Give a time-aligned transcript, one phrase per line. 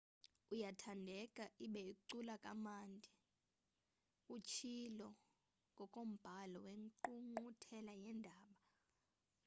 [0.53, 3.09] uyathandeka ibe ucula kamandi
[4.35, 5.07] utshilo
[5.73, 8.59] ngokombhalo wengqungquthela yeendaba